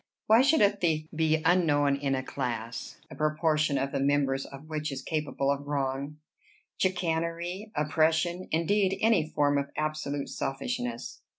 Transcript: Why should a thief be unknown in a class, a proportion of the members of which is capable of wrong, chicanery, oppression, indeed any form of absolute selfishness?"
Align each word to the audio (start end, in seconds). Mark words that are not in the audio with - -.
Why 0.25 0.41
should 0.41 0.61
a 0.63 0.71
thief 0.75 1.05
be 1.15 1.43
unknown 1.45 1.95
in 1.95 2.15
a 2.15 2.23
class, 2.23 2.97
a 3.11 3.15
proportion 3.15 3.77
of 3.77 3.91
the 3.91 3.99
members 3.99 4.47
of 4.47 4.65
which 4.67 4.91
is 4.91 5.03
capable 5.03 5.51
of 5.51 5.67
wrong, 5.67 6.17
chicanery, 6.79 7.71
oppression, 7.75 8.47
indeed 8.51 8.97
any 8.99 9.29
form 9.29 9.59
of 9.59 9.69
absolute 9.77 10.29
selfishness?" 10.29 11.21